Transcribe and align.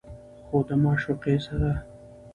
خو 0.45 0.57
د 0.67 0.69
معشوقې 0.83 1.37
سره 1.45 1.71